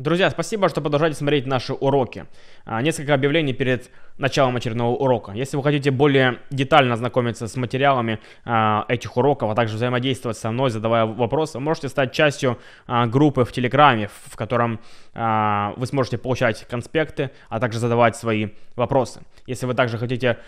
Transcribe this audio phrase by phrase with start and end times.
[0.00, 2.24] Друзья, спасибо, что продолжаете смотреть наши уроки.
[2.64, 5.32] А, несколько объявлений перед началом очередного урока.
[5.32, 10.50] Если вы хотите более детально ознакомиться с материалами а, этих уроков, а также взаимодействовать со
[10.52, 14.80] мной, задавая вопросы, вы можете стать частью а, группы в Телеграме, в котором
[15.12, 19.22] вы сможете получать конспекты, а также задавать свои вопросы.
[19.46, 20.38] Если вы также хотите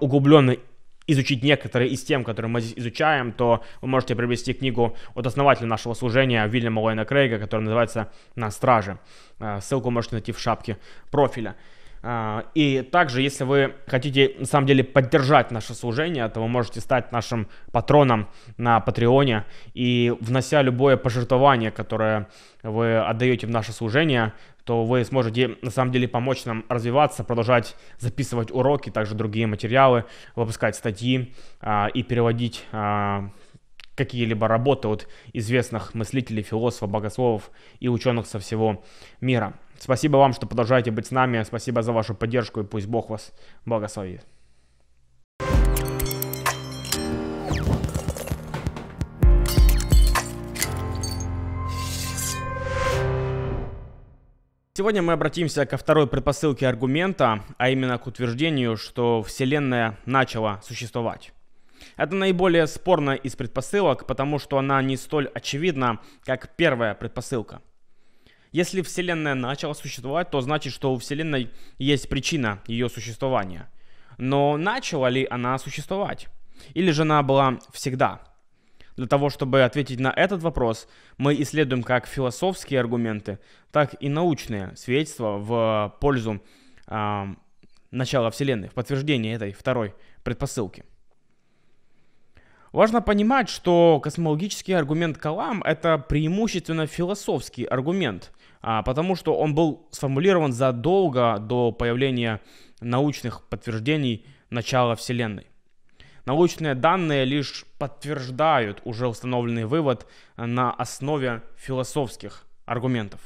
[0.00, 0.56] углубленно
[1.12, 5.66] изучить некоторые из тем, которые мы здесь изучаем, то вы можете приобрести книгу от основателя
[5.66, 8.98] нашего служения Вильяма Лойна Крейга, которая называется «На страже».
[9.38, 10.78] А, ссылку можете найти в шапке
[11.10, 11.56] профиля.
[12.02, 16.80] А, и также, если вы хотите на самом деле поддержать наше служение, то вы можете
[16.80, 22.28] стать нашим патроном на Патреоне и внося любое пожертвование, которое
[22.62, 24.32] вы отдаете в наше служение,
[24.70, 30.04] то вы сможете на самом деле помочь нам развиваться, продолжать записывать уроки, также другие материалы,
[30.36, 33.30] выпускать статьи а, и переводить а,
[33.96, 38.84] какие-либо работы от известных мыслителей, философов, богословов и ученых со всего
[39.20, 39.54] мира.
[39.76, 41.42] Спасибо вам, что продолжаете быть с нами.
[41.42, 43.32] Спасибо за вашу поддержку и пусть Бог вас
[43.64, 44.24] благословит.
[54.80, 61.34] Сегодня мы обратимся ко второй предпосылке аргумента, а именно к утверждению, что Вселенная начала существовать.
[61.98, 67.60] Это наиболее спорная из предпосылок, потому что она не столь очевидна, как первая предпосылка.
[68.52, 73.70] Если Вселенная начала существовать, то значит, что у Вселенной есть причина ее существования.
[74.16, 76.28] Но начала ли она существовать?
[76.72, 78.29] Или же она была всегда?
[79.00, 83.38] Для того, чтобы ответить на этот вопрос, мы исследуем как философские аргументы,
[83.72, 86.42] так и научные свидетельства в пользу
[86.86, 87.24] э,
[87.90, 90.84] начала Вселенной, в подтверждение этой второй предпосылки.
[92.72, 99.88] Важно понимать, что космологический аргумент Калам– это преимущественно философский аргумент, а, потому что он был
[99.92, 102.42] сформулирован задолго до появления
[102.82, 105.49] научных подтверждений начала Вселенной.
[106.30, 113.20] Научные данные лишь подтверждают уже установленный вывод на основе философских аргументов.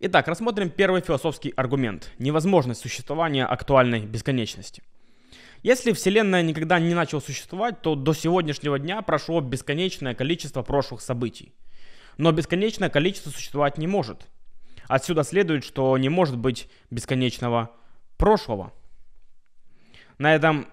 [0.00, 4.82] Итак, рассмотрим первый философский аргумент– невозможность существования актуальной бесконечности.
[5.62, 11.54] Если Вселенная никогда не начала существовать, то до сегодняшнего дня прошло бесконечное количество прошлых событий.
[12.16, 14.26] Но бесконечное количество существовать не может.
[14.88, 17.70] Отсюда следует, что не может быть бесконечного
[18.16, 18.72] прошлого.
[20.18, 20.66] На этом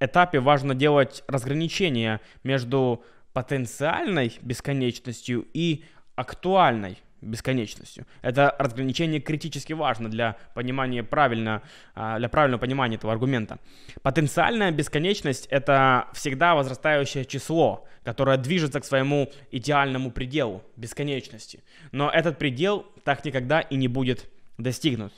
[0.00, 5.84] этапе важно делать разграничение между потенциальной бесконечностью и
[6.14, 8.06] актуальной бесконечностью.
[8.22, 11.62] Это разграничение критически важно для понимания правильно,
[11.94, 13.58] а, для правильного понимания этого аргумента.
[14.02, 21.62] Потенциальная бесконечность— это всегда возрастающее число, которое движется к своему идеальному пределу бесконечности.
[21.92, 25.12] Но этот предел так никогда и не будет достигнут.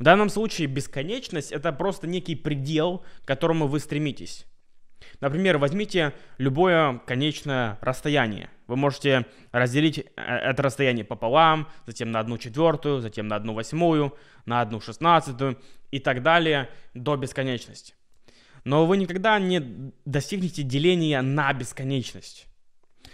[0.00, 4.46] В данном случае бесконечность это просто некий предел, к которому вы стремитесь.
[5.20, 8.48] Например, возьмите любое конечное расстояние.
[8.66, 14.16] Вы можете разделить э, это расстояние пополам, затем на одну четвертую, затем на одну восьмую,
[14.46, 15.60] на одну шестнадцатую
[15.90, 17.92] и так далее до бесконечности.
[18.64, 22.46] Но вы никогда не достигнете деления на бесконечность.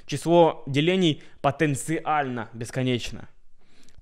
[0.07, 3.29] Число делений потенциально бесконечно.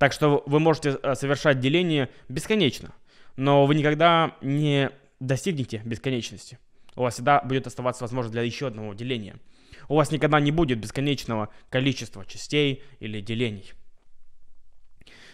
[0.04, 2.92] Так что вы можете э, совершать деление бесконечно,
[3.36, 6.58] но вы никогда не достигнете бесконечности.
[6.94, 9.36] У вас всегда будет оставаться возможность для еще одного деления.
[9.88, 13.72] У вас никогда не будет бесконечного количества частей или делений.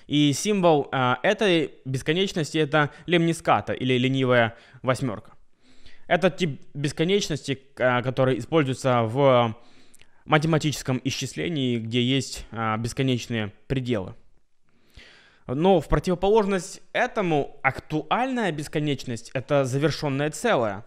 [0.07, 5.33] И символ э, этой бесконечности это лемниската или ленивая восьмерка.
[6.07, 9.57] Это тип бесконечности, э, который используется в
[10.27, 12.47] математическом исчислении, где есть
[12.79, 14.15] бесконечные пределы.
[15.55, 20.85] Но в противоположность этому актуальная бесконечность– это завершенное целое.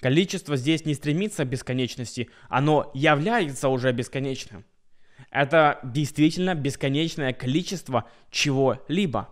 [0.00, 4.64] Количество здесь не стремится к бесконечности, оно является уже бесконечным.
[5.30, 9.28] Это действительно бесконечное количество чего-либо.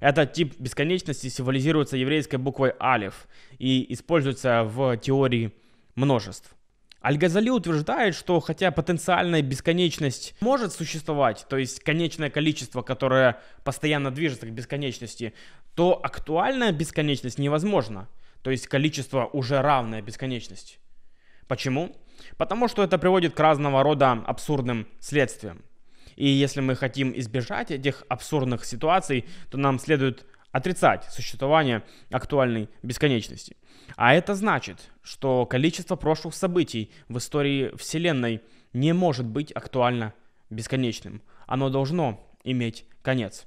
[0.00, 3.26] Этот тип бесконечности символизируется еврейской буквой алиф
[3.58, 5.52] и используется в теории
[5.94, 6.55] множеств.
[7.04, 14.46] Аль-Газали утверждает, что хотя потенциальная бесконечность может существовать, то есть конечное количество, которое постоянно движется
[14.46, 15.34] к бесконечности,
[15.74, 18.08] то актуальная бесконечность невозможна,
[18.42, 20.78] то есть количество уже равное бесконечности.
[21.46, 21.94] Почему?
[22.38, 25.62] Потому что это приводит к разного рода абсурдным следствиям.
[26.16, 30.24] И если мы хотим избежать этих абсурдных ситуаций, то нам следует
[30.56, 33.56] отрицать существование актуальной бесконечности.
[33.96, 38.42] А это значит, что количество прошлых событий в истории Вселенной
[38.72, 40.14] не может быть актуально
[40.48, 41.22] бесконечным.
[41.46, 43.46] Оно должно иметь конец.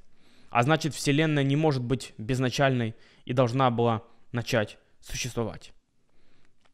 [0.51, 2.95] А значит, Вселенная не может быть безначальной
[3.25, 5.73] и должна была начать существовать.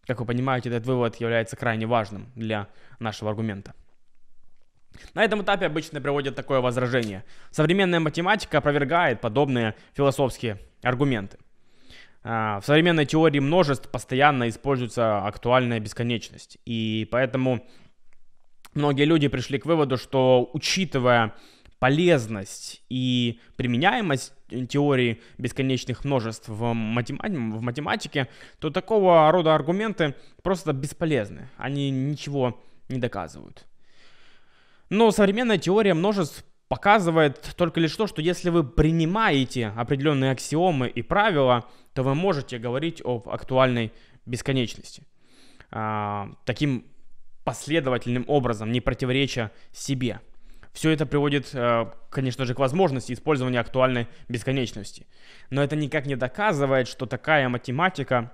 [0.05, 2.67] Как вы понимаете, этот вывод является крайне важным для
[2.99, 3.73] нашего аргумента.
[5.13, 7.24] На этом этапе обычно приводят такое возражение.
[7.51, 11.38] Современная математика опровергает подобные философские аргументы.
[12.24, 16.57] А, в современной теории множеств постоянно используется актуальная бесконечность.
[16.65, 17.65] И поэтому
[18.74, 21.33] многие люди пришли к выводу, что учитывая
[21.80, 24.33] полезность и применяемость
[24.69, 28.27] теории бесконечных множеств в, математи- в математике,
[28.59, 31.50] то такого рода аргументы просто бесполезны.
[31.57, 32.59] Они ничего
[32.89, 33.65] не доказывают.
[34.89, 41.01] Но современная теория множеств показывает только лишь то, что если вы принимаете определенные аксиомы и
[41.01, 43.93] правила, то вы можете говорить об актуальной
[44.25, 45.03] бесконечности.
[45.71, 46.85] А, таким
[47.43, 50.19] последовательным образом, не противореча себе.
[50.73, 55.07] Все это приводит, э, конечно же, к возможности использования актуальной бесконечности.
[55.49, 58.33] Но это никак не доказывает, что такая математика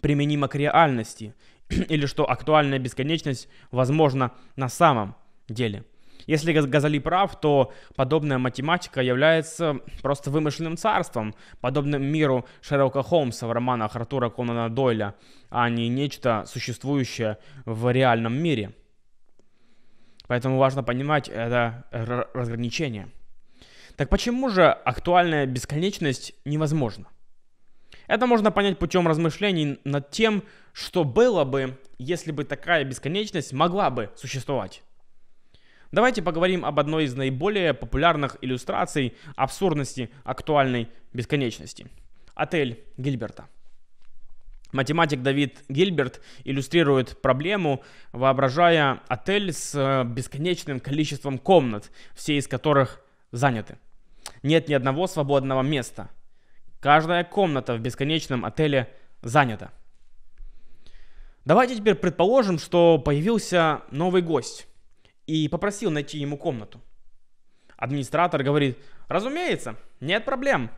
[0.00, 1.34] применима к реальности
[1.68, 5.14] или что актуальная бесконечность возможна на самом
[5.54, 5.84] деле.
[6.26, 13.52] Если Газали прав, то подобная математика является просто вымышленным царством, подобным миру Шерлока Холмса в
[13.52, 15.14] романах Артура Конана Дойля,
[15.50, 18.72] а не нечто существующее в реальном мире.
[20.28, 23.08] Поэтому важно понимать это разграничение.
[23.96, 27.08] Так почему же актуальная бесконечность невозможна?
[28.06, 33.90] Это можно понять путем размышлений над тем, что было бы, если бы такая бесконечность могла
[33.90, 34.82] бы существовать.
[35.92, 41.86] Давайте поговорим об одной из наиболее популярных иллюстраций абсурдности актуальной бесконечности.
[42.34, 43.46] Отель Гильберта.
[44.72, 53.02] Математик Давид Гильберт иллюстрирует проблему, воображая отель с э, бесконечным количеством комнат, все из которых
[53.30, 53.76] заняты.
[54.42, 56.08] Нет ни одного свободного места.
[56.80, 58.90] Каждая комната в бесконечном отеле
[59.20, 59.72] занята.
[61.44, 64.68] Давайте теперь предположим, что появился новый гость
[65.26, 66.80] и попросил найти ему комнату.
[67.76, 68.78] Администратор говорит,
[69.08, 70.70] разумеется, нет проблем.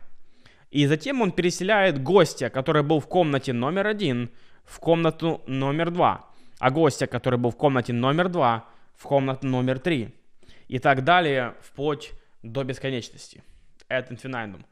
[0.71, 4.31] И затем он переселяет гостя, который был в комнате номер один,
[4.63, 9.79] в комнату номер два, а гостя, который был в комнате номер два, в комнату номер
[9.79, 10.13] три.
[10.67, 13.43] И так далее, вплоть до бесконечности.
[13.87, 14.65] Это инфинайдум.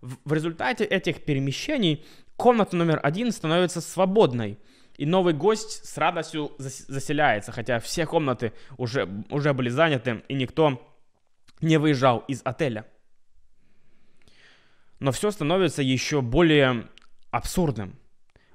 [0.00, 2.04] В результате этих перемещений
[2.36, 4.58] комната номер один становится свободной,
[4.98, 10.84] и новый гость с радостью заселяется, хотя все комнаты уже, уже были заняты, и никто
[11.60, 12.84] не выезжал из отеля.
[14.98, 16.88] Но все становится еще более
[17.30, 17.96] абсурдным.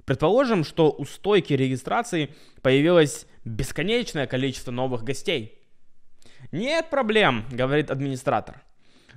[0.04, 5.58] Предположим, что у стойки регистрации появилось бесконечное количество новых гостей.
[6.52, 8.62] Нет проблем, говорит администратор.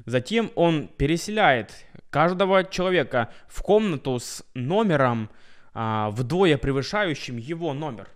[0.05, 1.73] Затем он переселяет
[2.09, 5.29] каждого человека в комнату с номером,
[5.79, 8.09] а, вдвое превышающим его номер.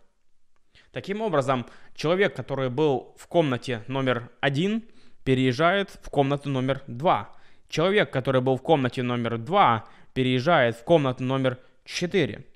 [0.92, 4.82] Таким образом, человек, который был в комнате номер один,
[5.24, 7.30] переезжает в комнату номер два.
[7.70, 9.86] Человек, который был в комнате номер два,
[10.16, 12.48] переезжает в комнату номер четыре.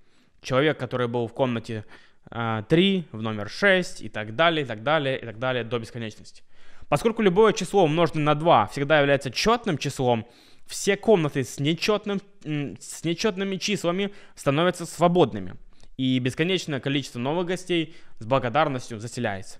[0.42, 1.86] Человек, который был в комнате
[2.32, 5.78] э, 3, в номер 6 и так далее, и так далее, и так далее до
[5.78, 6.42] бесконечности.
[6.90, 10.28] Поскольку любое число умноженное на 2 всегда является четным числом,
[10.66, 15.56] все комнаты с, нечетным, с нечетными числами становятся свободными,
[15.98, 19.60] и бесконечное количество новых гостей с благодарностью заселяется.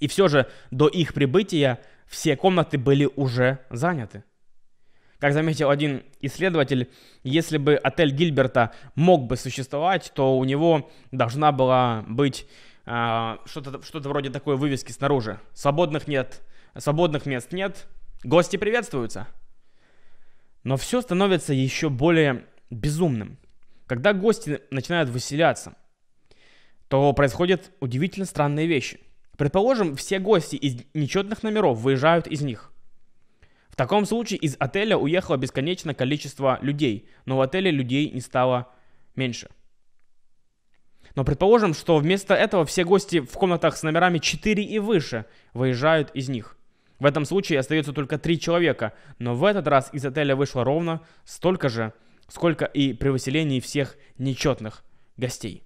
[0.00, 4.24] И все же до их прибытия все комнаты были уже заняты.
[5.18, 6.90] Как заметил один исследователь,
[7.22, 12.46] если бы отель Гильберта мог бы существовать, то у него должна была быть
[12.84, 15.40] э, что-то что вроде такой вывески снаружи.
[15.54, 16.42] Свободных нет,
[16.76, 17.86] свободных мест нет,
[18.24, 19.28] гости приветствуются.
[20.64, 23.38] Но все становится еще более безумным.
[23.86, 25.76] Когда гости начинают выселяться,
[26.88, 29.00] то происходят удивительно странные вещи.
[29.36, 32.72] Предположим, все гости из нечетных номеров выезжают из них.
[33.68, 38.68] В таком случае из отеля уехало бесконечное количество людей, но в отеле людей не стало
[39.16, 39.50] меньше.
[41.16, 46.10] Но предположим, что вместо этого все гости в комнатах с номерами 4 и выше выезжают
[46.14, 46.56] из них.
[47.04, 51.02] В этом случае остается только три человека, но в этот раз из отеля вышло ровно
[51.26, 51.92] столько же,
[52.28, 54.82] сколько и при выселении всех нечетных
[55.18, 55.64] гостей.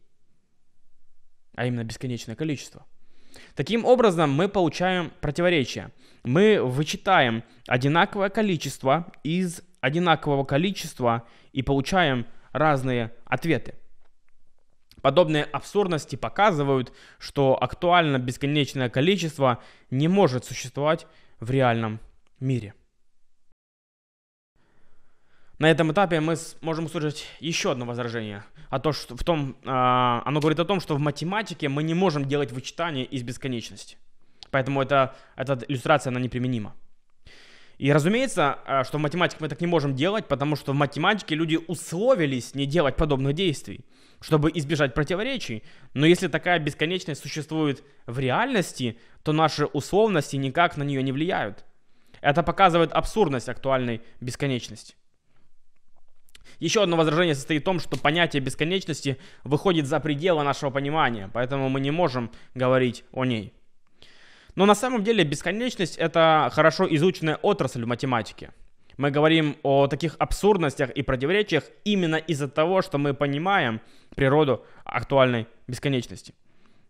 [1.55, 2.87] А именно бесконечное количество.
[3.55, 5.93] Таким образом, мы получаем противоречие.
[6.25, 13.77] Мы вычитаем одинаковое количество из одинакового количества и получаем разные ответы.
[15.03, 21.07] Подобные абсурдности показывают, что актуально бесконечное количество не может существовать
[21.41, 22.01] в реальном
[22.41, 22.75] мире.
[25.59, 28.45] На этом этапе мы можем услышать еще одно возражение.
[28.71, 31.83] А о том, что в том, а, оно говорит о том, что в математике мы
[31.83, 33.97] не можем делать вычитания из бесконечности.
[34.51, 36.75] Поэтому это, эта иллюстрация, она неприменима.
[37.79, 41.35] И разумеется, а, что в математике мы так не можем делать, потому что в математике
[41.35, 43.85] люди условились не делать подобных действий
[44.21, 45.63] чтобы избежать противоречий.
[45.95, 51.65] Но если такая бесконечность существует в реальности, то наши условности никак на нее не влияют.
[52.21, 54.95] Это показывает абсурдность актуальной бесконечности.
[56.59, 61.69] Еще одно возражение состоит в том, что понятие бесконечности выходит за пределы нашего понимания, поэтому
[61.69, 63.53] мы не можем говорить о ней.
[64.57, 68.51] Но на самом деле бесконечность— это хорошо изученная отрасль в математике.
[68.99, 73.81] Мы говорим о таких абсурдностях и противоречиях именно из-за того, что мы понимаем
[74.17, 76.35] природу актуальной бесконечности.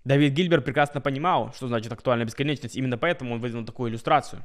[0.05, 4.43] Давид Гильбер прекрасно понимал, что значит актуальная бесконечность, именно поэтому он выдвинул такую иллюстрацию.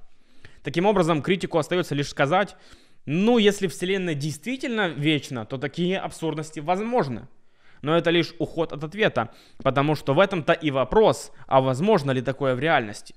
[0.62, 2.58] Таким образом, критику остается лишь сказать,
[3.05, 7.29] ну, если Вселенная действительно вечна, то такие абсурдности возможны.
[7.82, 12.22] Но это лишь уход от ответа, потому что в этом-то и вопрос, а возможно ли
[12.22, 13.15] такое в реальности.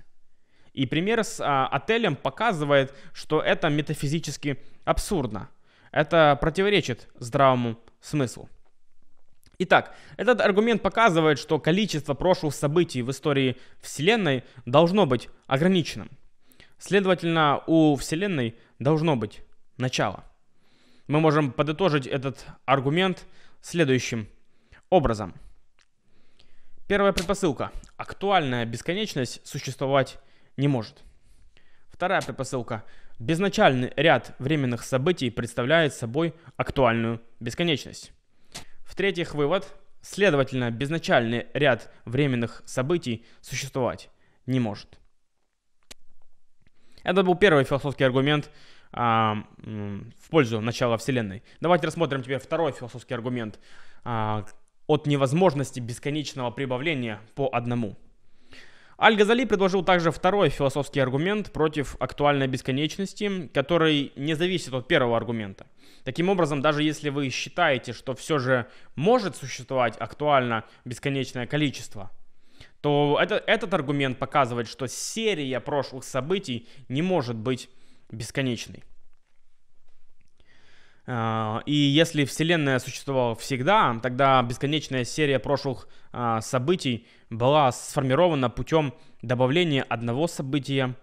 [0.76, 5.48] И пример с а, отелем показывает, что это метафизически абсурдно.
[5.90, 8.50] Это противоречит здравому смыслу.
[9.56, 16.10] Итак, этот аргумент показывает, что количество прошлых событий в истории Вселенной должно быть ограниченным.
[16.76, 19.40] Следовательно, у Вселенной должно быть
[19.78, 20.24] начало.
[21.08, 23.24] Мы можем подытожить этот аргумент
[23.62, 24.28] следующим
[24.90, 25.32] образом.
[26.86, 27.72] Первая предпосылка.
[27.96, 30.18] Актуальная бесконечность существовать
[30.56, 31.04] не может.
[31.88, 32.84] Вторая предпосылка.
[33.18, 38.12] Безначальный ряд временных событий представляет собой актуальную бесконечность.
[38.84, 39.66] В-третьих, вывод.
[40.02, 44.10] Следовательно, безначальный ряд временных событий существовать
[44.44, 44.98] не может.
[47.02, 48.50] Это был первый философский аргумент
[48.92, 51.42] а, в пользу начала Вселенной.
[51.60, 53.58] Давайте рассмотрим теперь второй философский аргумент
[54.04, 54.44] а,
[54.86, 57.96] от невозможности бесконечного прибавления по одному.
[58.98, 65.66] Аль-Газали предложил также второй философский аргумент против актуальной бесконечности, который не зависит от первого аргумента.
[66.04, 72.10] Таким образом, даже если вы считаете, что все же может существовать актуально бесконечное количество,
[72.80, 77.68] то это, этот аргумент показывает, что серия прошлых событий не может быть
[78.10, 78.82] бесконечной.
[81.06, 88.92] А, и если Вселенная существовала всегда, тогда бесконечная серия прошлых а, событий была сформирована путем
[89.22, 90.94] добавления одного события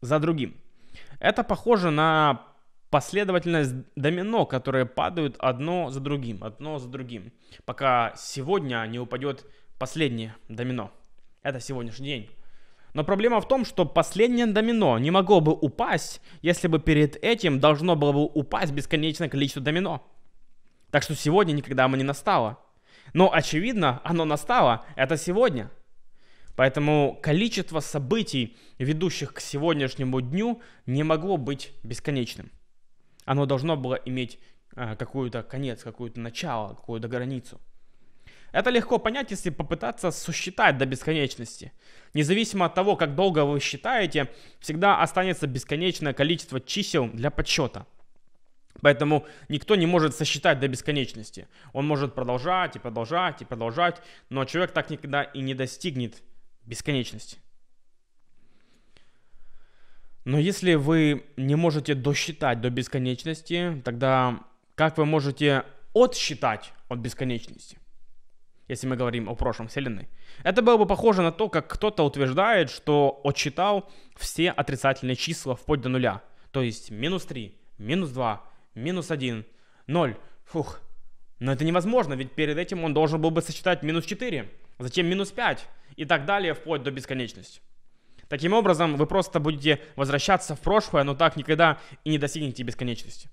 [0.00, 0.56] за другим.
[1.20, 2.42] Это похоже на
[2.90, 7.32] последовательность домино, которые падают одно за другим, одно за другим,
[7.64, 9.46] пока сегодня не упадет
[9.78, 10.90] последнее домино.
[11.42, 12.30] Это сегодняшний день.
[12.94, 17.60] Но проблема в том, что последнее домино не могло бы упасть, если бы перед этим
[17.60, 20.06] должно было бы упасть бесконечное количество домино.
[20.90, 22.58] Так что сегодня никогда оно не настало.
[23.12, 25.70] Но очевидно, оно настало, это сегодня.
[26.56, 32.50] Поэтому количество событий, ведущих к сегодняшнему дню, не могло быть бесконечным.
[33.24, 34.40] Оно должно было иметь
[34.74, 37.60] э, какой-то конец, какое-то начало, какую-то границу.
[38.52, 41.72] Это легко понять, если попытаться сосчитать до бесконечности.
[42.14, 47.86] Независимо от того, как долго вы считаете, всегда останется бесконечное количество чисел для подсчета.
[48.80, 51.48] Поэтому никто не может сосчитать до бесконечности.
[51.72, 54.00] Он может продолжать и продолжать и продолжать,
[54.30, 56.22] но человек так никогда и не достигнет
[56.64, 57.38] бесконечности.
[60.24, 64.40] Но если вы не можете досчитать до бесконечности, тогда
[64.74, 65.64] как вы можете
[65.94, 67.77] отсчитать от бесконечности?
[68.68, 70.08] Если мы говорим о прошлом Вселенной.
[70.44, 75.80] Это было бы похоже на то, как кто-то утверждает, что отчитал все отрицательные числа вплоть
[75.80, 76.22] до нуля.
[76.52, 78.42] То есть минус 3, минус 2,
[78.74, 79.44] минус 1,
[79.86, 80.16] 0.
[80.44, 80.80] Фух.
[81.40, 85.30] Но это невозможно, ведь перед этим он должен был бы сосчитать минус 4, затем минус
[85.30, 87.60] 5 и так далее вплоть до бесконечности.
[88.28, 93.30] Таким образом, вы просто будете возвращаться в прошлое, но так никогда и не достигнете бесконечности.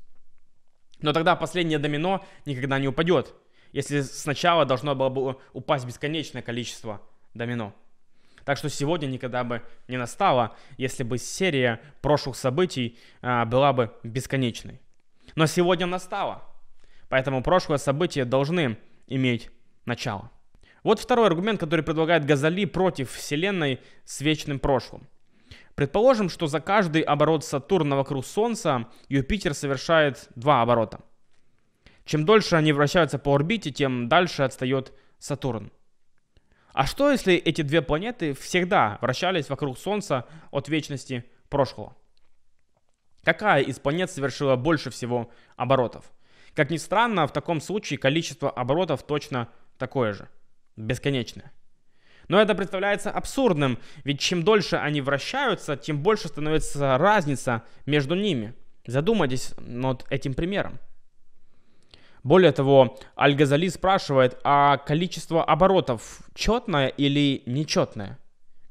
[1.01, 3.34] Но тогда последнее домино никогда не упадет,
[3.75, 7.01] если сначала должно было бы упасть бесконечное количество
[7.34, 7.75] домино.
[8.46, 13.94] Так что сегодня никогда бы не настало, если бы серия прошлых событий а, была бы
[14.01, 14.79] бесконечной.
[15.36, 16.41] Но сегодня настало.
[17.10, 18.77] Поэтому прошлые события должны
[19.08, 19.50] иметь
[19.84, 20.32] начало.
[20.84, 25.05] Вот второй аргумент, который предлагает Газали против Вселенной с вечным прошлым.
[25.74, 31.01] Предположим, что за каждый оборот Сатурна вокруг Солнца Юпитер совершает два оборота–
[32.05, 35.71] чем дольше они вращаются по орбите, тем дальше отстает Сатурн.
[36.71, 41.95] А что, если эти две планеты всегда вращались вокруг Солнца от вечности прошлого?
[43.24, 46.12] Какая из планет совершила больше всего оборотов?
[46.53, 50.29] Как ни странно, в таком случае количество оборотов точно такое же,
[50.75, 51.51] бесконечное.
[52.27, 58.53] Но это представляется абсурдным, ведь чем дольше они вращаются, тем больше становится разница между ними.
[58.85, 60.79] Задумайтесь над этим примером.
[62.25, 68.17] Более того, Аль-Газали спрашивает, а количество оборотов четное или нечетное?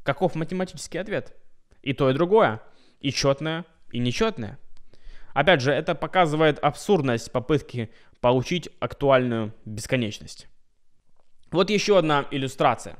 [0.02, 1.36] Каков математический ответ?
[1.80, 2.60] И то, и другое.
[2.98, 4.58] И четное, и нечетное.
[5.34, 10.48] Опять же, это показывает абсурдность попытки получить актуальную бесконечность.
[11.52, 12.96] Вот еще одна иллюстрация.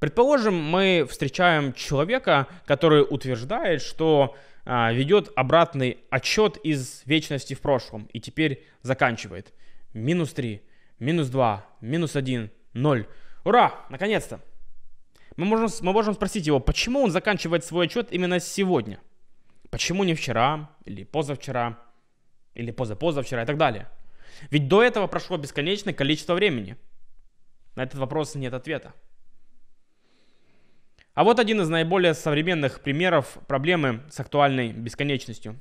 [0.00, 8.20] Предположим, мы встречаем человека, который утверждает, что ведет обратный отчет из вечности в прошлом и
[8.20, 9.52] теперь заканчивает.
[9.92, 10.62] Минус 3,
[10.98, 13.06] минус 2, минус 1, 0.
[13.44, 13.86] Ура!
[13.88, 14.40] Наконец-то!
[15.36, 19.00] Мы можем, мы можем спросить его, почему он заканчивает свой отчет именно сегодня?
[19.70, 21.78] Почему не вчера, или позавчера,
[22.54, 23.88] или позапозавчера и так далее?
[24.50, 26.76] Ведь до этого прошло бесконечное количество времени.
[27.74, 28.92] На этот вопрос нет ответа.
[31.14, 35.58] А вот один из наиболее современных примеров проблемы с актуальной бесконечностью.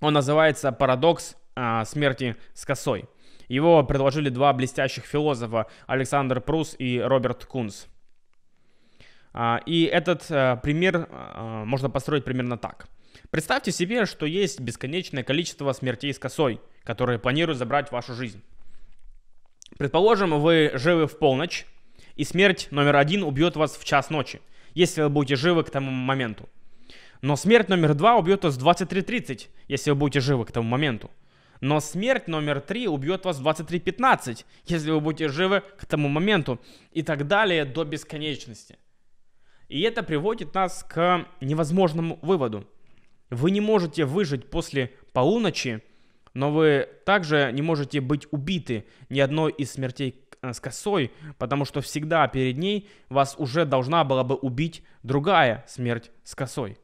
[0.00, 3.06] Он называется «Парадокс а, смерти с косой».
[3.48, 7.88] Его предложили два блестящих философа Александр Прус и Роберт Кунс.
[9.32, 12.86] А, и этот а, пример можно построить примерно так.
[13.30, 18.42] Представьте себе, что есть бесконечное количество смертей с косой, которые планируют забрать вашу жизнь.
[19.76, 21.66] Предположим, вы живы в полночь,
[22.14, 24.40] и смерть номер один убьет вас в час ночи–
[24.74, 26.48] если вы будете живы к тому моменту.
[27.20, 31.10] Но смерть номер два убьет вас в 23.30, если вы будете живы к тому моменту.
[31.60, 36.60] Но смерть номер три убьет вас в 23.15, если вы будете живы к тому моменту.
[36.90, 38.76] И так далее до бесконечности.
[39.68, 42.66] И это приводит нас к невозможному выводу.
[43.30, 45.82] Вы не можете выжить после полуночи,
[46.34, 51.80] но вы также не можете быть убиты ни одной из смертей с косой, потому что
[51.80, 56.78] всегда перед ней вас уже должна была бы убить другая смерть с косой.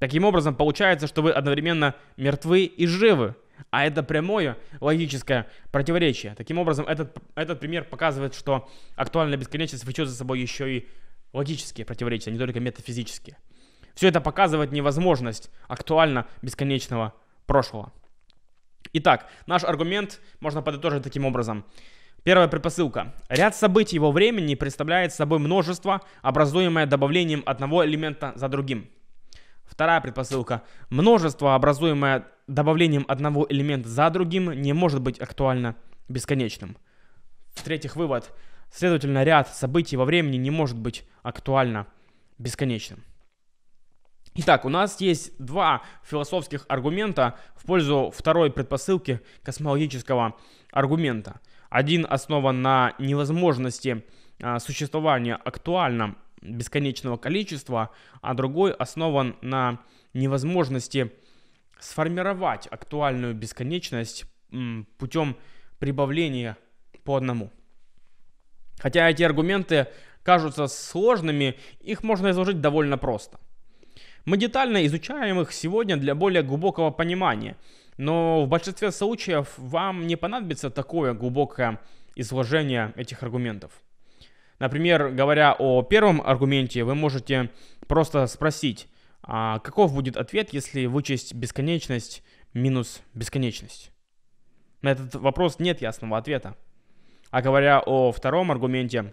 [0.00, 3.36] Таким образом, получается, что вы одновременно мертвы и живы.
[3.70, 6.34] А это прямое логическое противоречие.
[6.34, 10.88] Таким образом, этот, этот пример показывает, что актуальная бесконечность влечет за собой еще и
[11.32, 13.36] логические противоречия, не только метафизические.
[13.94, 17.14] Все это показывает невозможность актуально бесконечного
[17.46, 17.92] прошлого.
[18.94, 21.64] Итак, наш аргумент можно подытожить таким образом.
[22.22, 23.14] Первая предпосылка.
[23.30, 28.90] Ряд событий во времени представляет собой множество, образуемое добавлением одного элемента за другим.
[29.64, 30.62] Вторая предпосылка.
[30.90, 35.76] Множество, образуемое добавлением одного элемента за другим, не может быть актуально
[36.08, 36.76] бесконечным.
[37.54, 38.30] В-третьих, вывод.
[38.70, 41.86] Следовательно, ряд событий во времени не может быть актуально
[42.36, 43.02] бесконечным.
[44.34, 50.36] Итак, у нас есть два философских аргумента в пользу второй предпосылки космологического
[50.70, 51.40] аргумента.
[51.70, 54.04] Один основан на невозможности
[54.42, 59.78] а, существования актуально бесконечного количества, а другой основан на
[60.12, 61.12] невозможности
[61.78, 64.24] сформировать актуальную бесконечность
[64.98, 65.36] путем
[65.78, 66.58] прибавления
[67.04, 67.52] по одному.
[68.80, 69.86] Хотя эти аргументы
[70.24, 73.38] кажутся сложными, их можно изложить довольно просто.
[74.24, 77.56] Мы детально изучаем их сегодня для более глубокого понимания–
[78.00, 81.78] но в большинстве случаев вам не понадобится такое глубокое
[82.16, 83.72] изложение этих аргументов.
[84.58, 87.50] Например, говоря о первом аргументе, вы можете
[87.88, 88.88] просто спросить,
[89.22, 92.22] а каков будет ответ, если вычесть бесконечность
[92.54, 93.92] минус бесконечность?
[94.80, 96.56] На этот вопрос нет ясного ответа.
[97.30, 99.12] А говоря о втором аргументе,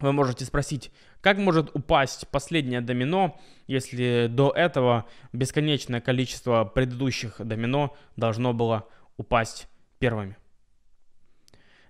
[0.00, 7.96] вы можете спросить, как может упасть последнее домино, если до этого бесконечное количество предыдущих домино
[8.16, 10.36] должно было упасть первыми?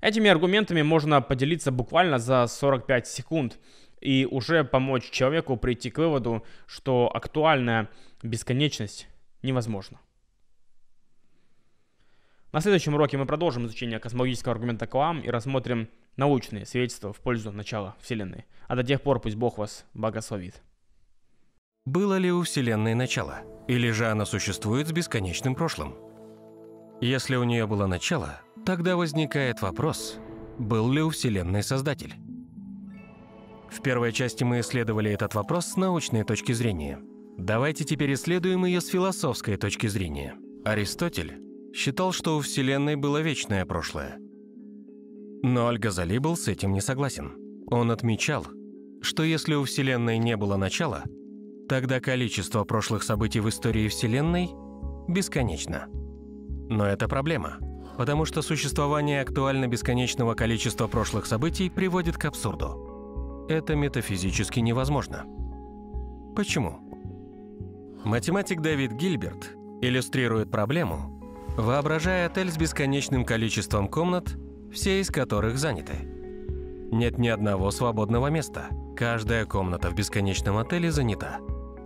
[0.01, 3.59] Этими аргументами можно поделиться буквально за 45 секунд
[4.03, 7.89] и уже помочь человеку прийти к выводу, что актуальная
[8.23, 9.09] бесконечность
[9.43, 9.99] невозможна.
[12.53, 17.53] На следующем уроке мы продолжим изучение космологического аргумента Калам и рассмотрим научные свидетельства в пользу
[17.53, 18.47] начала Вселенной.
[18.67, 20.63] А до тех пор пусть Бог вас благословит.
[21.85, 23.41] Было ли у Вселенной начало?
[23.69, 25.95] Или же она существует с бесконечным прошлым?
[27.01, 30.17] Если у нее было начало, тогда возникает вопрос,
[30.59, 32.15] был ли у Вселенной Создатель?
[33.71, 37.01] В первой части мы исследовали этот вопрос с научной точки зрения.
[37.37, 40.37] Давайте теперь исследуем ее с философской точки зрения.
[40.65, 41.41] Аристотель
[41.75, 44.19] считал, что у Вселенной было вечное прошлое,
[45.45, 47.33] но Аль-Газали был с этим не согласен.
[47.67, 48.47] Он отмечал,
[49.03, 51.05] что если у Вселенной не было начала,
[51.69, 54.49] тогда количество прошлых событий в истории Вселенной
[55.07, 55.89] бесконечно.
[56.71, 57.59] Но это проблема,
[57.99, 63.47] потому что существование актуально бесконечного количества прошлых событий приводит к абсурду.
[63.51, 65.27] Это метафизически невозможно.
[66.35, 66.79] Почему?
[68.03, 71.23] Математик Дэвид Гильберт иллюстрирует проблему,
[71.59, 74.39] воображая отель с бесконечным количеством комнат,
[74.75, 75.95] все из которых заняты.
[76.91, 78.69] Нет ни одного свободного места.
[78.97, 81.39] Каждая комната в бесконечном отеле занята.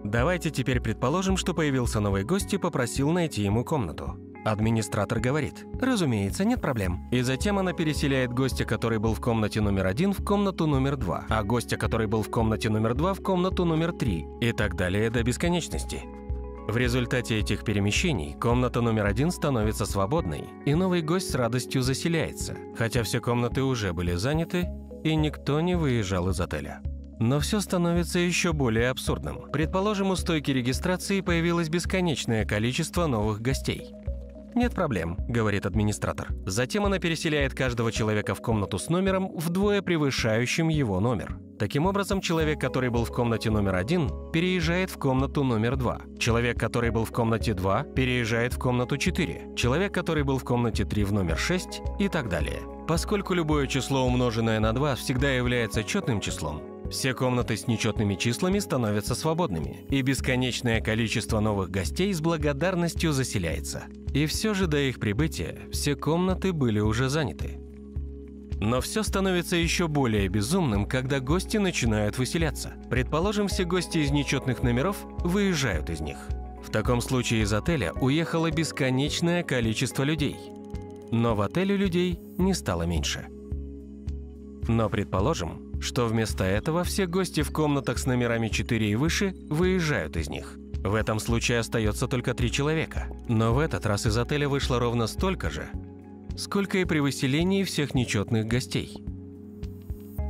[0.05, 4.17] Давайте теперь предположим, что появился новый гость и попросил найти ему комнату.
[4.45, 7.07] Администратор говорит, разумеется, нет проблем.
[7.11, 11.27] И затем она переселяет гостя, который был в комнате номер один, в комнату номер два,
[11.29, 15.11] а гостя, который был в комнате номер два, в комнату номер три, и так далее
[15.11, 16.05] до бесконечности.
[16.69, 22.59] В результате этих перемещений комната номер один становится свободной, и новый гость с радостью заселяется,
[22.77, 24.69] хотя все комнаты уже были заняты,
[25.03, 26.83] и никто не выезжал из отеля.
[27.19, 29.51] Но все становится еще более абсурдным.
[29.51, 33.95] Предположим, у стойки регистрации появилось бесконечное количество новых гостей.
[34.59, 36.31] «Нет проблем»,— говорит администратор.
[36.45, 41.39] Затем она переселяет каждого человека в комнату с номером, вдвое превышающим его номер.
[41.61, 46.01] Таким образом, человек, который был в комнате номер один, переезжает в комнату номер два.
[46.19, 49.47] Человек, который был в комнате два, переезжает в комнату четыре.
[49.55, 52.59] Человек, который был в комнате три, в номер шесть и так далее.
[52.89, 58.59] Поскольку любое число, умноженное на 2, всегда является четным числом, все комнаты с нечетными числами
[58.59, 63.85] становятся свободными, и бесконечное количество новых гостей с благодарностью заселяется.
[64.15, 67.59] И все же до их прибытия все комнаты были уже заняты.
[68.61, 72.75] Но все становится еще более безумным, когда гости начинают выселяться.
[72.91, 76.17] Предположим, все гости из нечетных номеров выезжают из них.
[76.65, 80.37] В таком случае из отеля уехало бесконечное количество людей.
[81.13, 83.27] Но в отеле людей не стало меньше.
[84.67, 90.17] Но предположим, что вместо этого все гости в комнатах с номерами 4 и выше выезжают
[90.17, 90.59] из них.
[90.83, 93.09] В этом случае остается только три человека.
[93.29, 95.69] Но в этот раз из отеля вышло ровно столько же,
[96.37, 99.05] сколько и при выселении всех нечетных гостей.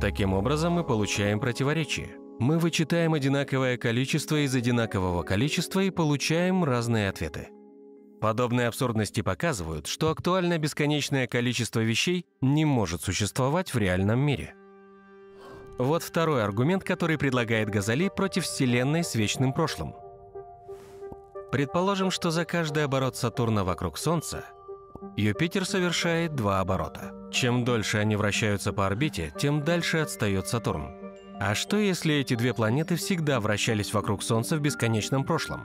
[0.01, 2.09] Таким образом, мы получаем противоречие.
[2.39, 7.49] Мы вычитаем одинаковое количество из одинакового количества и получаем разные ответы.
[8.21, 14.55] Подобные абсурдности показывают, что актуальное бесконечное количество вещей не может существовать в реальном мире.
[15.79, 19.95] Вот второй аргумент, который предлагает Газали против Вселенной с вечным прошлым.
[21.53, 24.43] Предположим, что за каждый оборот Сатурна вокруг Солнца
[25.15, 27.13] Юпитер совершает два оборота.
[27.31, 30.91] Чем дольше они вращаются по орбите, тем дальше отстает Сатурн.
[31.39, 35.61] А что если эти две планеты всегда вращались вокруг Солнца в бесконечном прошлом?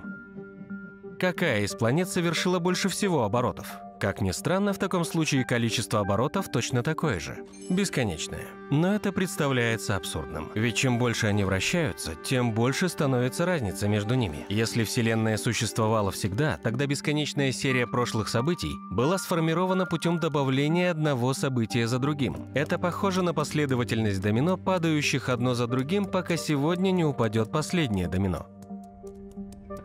[1.19, 3.67] Какая из планет совершила больше всего оборотов?
[4.05, 7.39] Как ни странно, в таком случае количество оборотов точно такое же.
[7.71, 8.45] Бесконечное.
[8.71, 10.51] Но это представляется абсурдным.
[10.55, 14.45] Ведь чем больше они вращаются, тем больше становится разница между ними.
[14.51, 21.89] Если Вселенная существовала всегда, тогда бесконечная серия прошлых событий была сформирована путем добавления одного события
[21.89, 22.49] за другим.
[22.55, 28.49] Это похоже на последовательность домино, падающих одно за другим, пока сегодня не упадет последнее домино.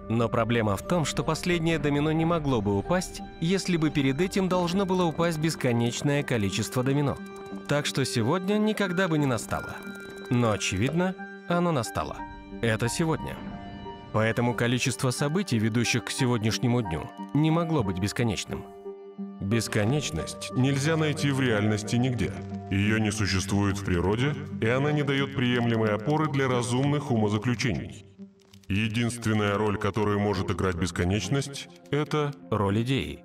[0.09, 4.49] Но проблема в том, что последнее домино не могло бы упасть, если бы перед этим
[4.49, 7.15] должно было упасть бесконечное количество домино.
[7.67, 9.75] Так что сегодня никогда бы не настало.
[10.31, 11.13] Но, очевидно,
[11.47, 12.17] оно настало.
[12.63, 13.37] Это сегодня.
[14.11, 18.65] Поэтому количество событий, ведущих к сегодняшнему дню, не могло быть бесконечным.
[19.39, 22.33] Бесконечность нельзя найти в реальности нигде.
[22.71, 28.08] Ее не существует в природе, и она не дает приемлемой опоры для разумных умозаключений.
[28.69, 33.23] Единственная роль, которую может играть бесконечность, это роль идеи.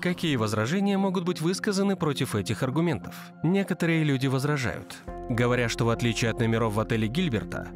[0.00, 3.14] Какие возражения могут быть высказаны против этих аргументов?
[3.42, 4.96] Некоторые люди возражают,
[5.28, 7.68] говоря, что в отличие от номеров в отеле Гильберта,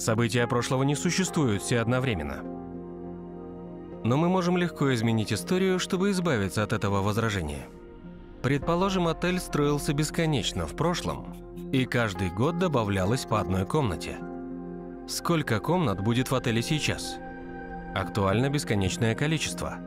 [0.00, 2.42] события прошлого не существуют все одновременно.
[4.02, 7.68] Но мы можем легко изменить историю, чтобы избавиться от этого возражения.
[8.42, 11.36] Предположим, отель строился бесконечно в прошлом,
[11.72, 14.18] и каждый год добавлялось по одной комнате–
[15.08, 17.16] Сколько комнат будет в отеле сейчас?
[17.94, 19.78] Актуально бесконечное количество.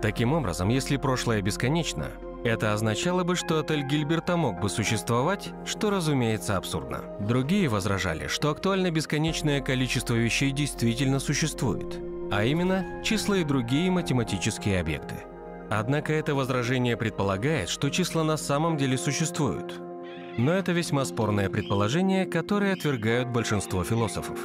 [0.00, 2.06] Таким образом, если прошлое бесконечно,
[2.42, 7.04] это означало бы, что отель Гильберта мог бы существовать, что, разумеется, абсурдно.
[7.20, 12.00] Другие возражали, что актуально бесконечное количество вещей действительно существует,
[12.32, 15.16] а именно числа и другие математические объекты.
[15.68, 19.82] Однако это возражение предполагает, что числа на самом деле существуют–
[20.38, 24.38] но это весьма спорное предположение, которое отвергают большинство философов.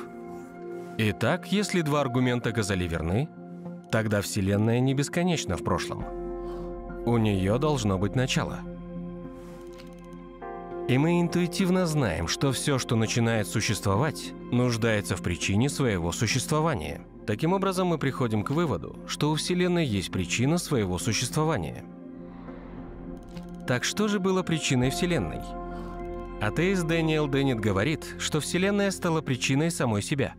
[0.97, 3.30] Итак, если два аргумента Газали верны,
[3.91, 6.06] тогда Вселенная не бесконечна в прошлом.
[7.06, 8.60] У нее должно быть начало.
[10.88, 17.01] И мы интуитивно знаем, что все, что начинает существовать, нуждается в причине своего существования.
[17.25, 21.86] Таким образом, мы приходим к выводу, что у Вселенной есть причина своего существования.
[23.67, 25.61] Так что же было причиной Вселенной?
[26.41, 30.34] Атеист Дэниел Деннет говорит, что Вселенная стала причиной самой себя.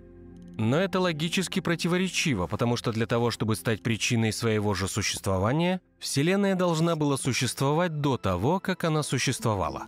[0.58, 6.56] Но это логически противоречиво, потому что для того, чтобы стать причиной своего же существования, Вселенная
[6.56, 9.84] должна была существовать до того, как она существовала.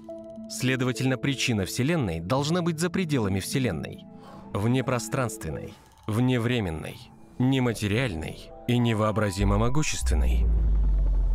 [0.48, 4.05] Следовательно, причина Вселенной должна быть за пределами Вселенной,
[4.53, 5.74] внепространственной,
[6.07, 6.96] вневременной,
[7.40, 10.46] нематериальной и невообразимо могущественной,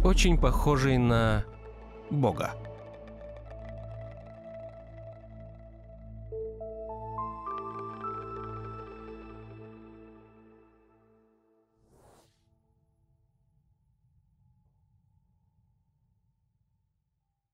[0.06, 1.44] очень похожей на
[2.10, 2.54] Бога.